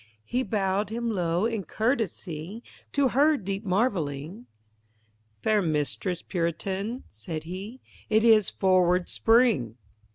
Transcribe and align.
He 0.25 0.41
bowed 0.41 0.89
him 0.89 1.11
low 1.11 1.45
in 1.45 1.63
courtesy, 1.63 2.63
To 2.93 3.09
her 3.09 3.37
deep 3.37 3.63
marvelling; 3.63 4.47
"Fair 5.43 5.61
Mistress 5.61 6.23
Puritan," 6.23 7.03
said 7.07 7.43
he, 7.43 7.81
"It 8.09 8.23
is 8.23 8.49
forward 8.49 9.09
spring." 9.09 9.77